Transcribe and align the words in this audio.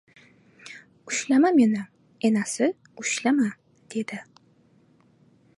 —Ushlama 1.11 1.51
meni, 1.59 1.83
enasi, 2.31 2.71
ushlama!— 3.05 3.49
dedi. 3.97 4.23